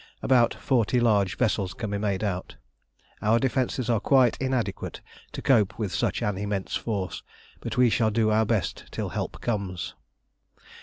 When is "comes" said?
9.41-9.93